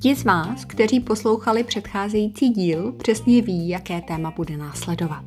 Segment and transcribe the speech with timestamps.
[0.00, 5.24] Ti z vás, kteří poslouchali předcházející díl, přesně ví, jaké téma bude následovat.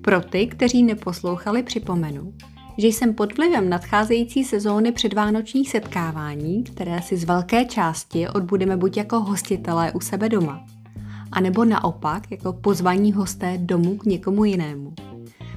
[0.00, 2.34] Pro ty, kteří neposlouchali, připomenu,
[2.78, 8.96] že jsem pod vlivem nadcházející sezóny předvánočních setkávání, které si z velké části odbudeme buď
[8.96, 10.66] jako hostitelé u sebe doma,
[11.32, 14.92] anebo naopak jako pozvaní hosté domů k někomu jinému.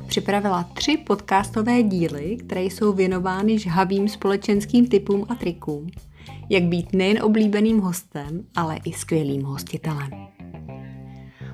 [0.08, 5.88] Připravila tři podcastové díly, které jsou věnovány žhavým společenským typům a trikům,
[6.50, 10.10] jak být nejen oblíbeným hostem, ale i skvělým hostitelem.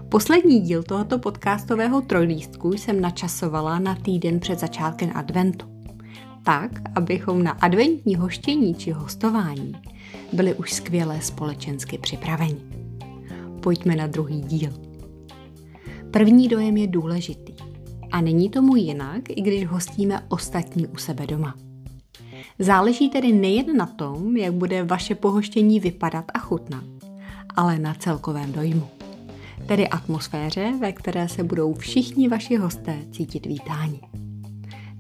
[0.10, 5.66] Poslední díl tohoto podcastového trojlístku jsem načasovala na týden před začátkem adventu.
[6.46, 9.74] Tak, abychom na adventní hoštění či hostování
[10.34, 12.62] byli už skvěle společensky připraveni.
[13.64, 14.70] Pojďme na druhý díl.
[16.12, 17.54] První dojem je důležitý
[18.12, 21.56] a není tomu jinak, i když hostíme ostatní u sebe doma.
[22.60, 26.84] Záleží tedy nejen na tom, jak bude vaše pohoštění vypadat a chutnat,
[27.56, 28.88] ale na celkovém dojmu.
[29.68, 34.00] Tedy atmosféře, ve které se budou všichni vaši hosté cítit vítáni.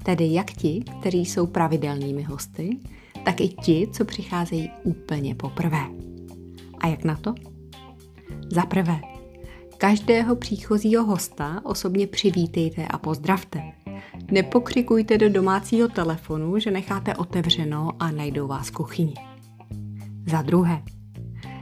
[0.03, 2.77] Tedy jak ti, kteří jsou pravidelnými hosty,
[3.25, 5.83] tak i ti, co přicházejí úplně poprvé.
[6.81, 7.33] A jak na to?
[8.52, 9.02] Za prvé,
[9.77, 13.72] každého příchozího hosta osobně přivítejte a pozdravte.
[14.34, 19.14] Nepokřikujte do domácího telefonu, že necháte otevřeno a najdou vás v kuchyni.
[20.28, 20.84] Za druhé,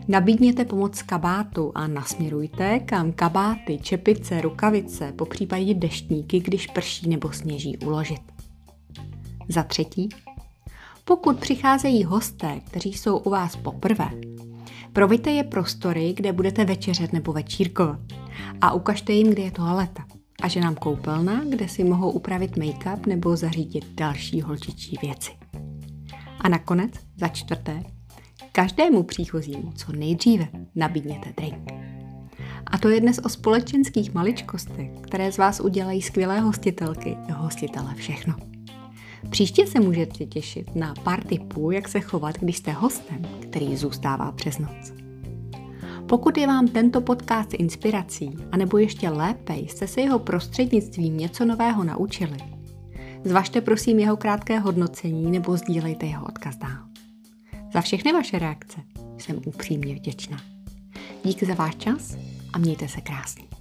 [0.08, 7.32] nabídněte pomoc kabátu a nasměrujte, kam kabáty, čepice, rukavice, po případě deštníky, když prší nebo
[7.32, 8.22] sněží, uložit.
[9.50, 10.10] Za třetí,
[11.06, 14.10] pokud přicházejí hosté, kteří jsou u vás poprvé,
[14.94, 18.00] proviďte je prostory, kde budete večeřet nebo večírkovat
[18.62, 20.11] a ukažte jim, kde je toaleta
[20.42, 25.32] a že nám koupelna, kde si mohou upravit make-up nebo zařídit další holčičí věci.
[26.40, 27.84] A nakonec, za čtvrté,
[28.52, 31.72] každému příchozímu co nejdříve nabídněte drink.
[32.68, 38.36] A to je dnes o společenských maličkostech, které z vás udělají skvělé hostitelky hostitele všechno.
[39.30, 44.32] Příště se můžete těšit na pár tipů, jak se chovat, když jste hostem, který zůstává
[44.32, 45.01] přes noc.
[46.12, 51.84] Pokud je vám tento podcast inspirací, anebo ještě lépe jste se jeho prostřednictvím něco nového
[51.84, 52.38] naučili,
[53.24, 56.86] zvažte prosím jeho krátké hodnocení nebo sdílejte jeho odkaz dál.
[57.74, 58.82] Za všechny vaše reakce
[59.18, 60.38] jsem upřímně vděčná.
[61.24, 62.18] Díky za váš čas
[62.54, 63.61] a mějte se krásně.